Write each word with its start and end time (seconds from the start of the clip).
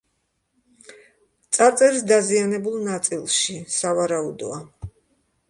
წარწერის 1.57 2.07
დაზიანებულ 2.13 2.79
ნაწილში, 2.89 3.59
სავარაუდოა. 3.77 4.61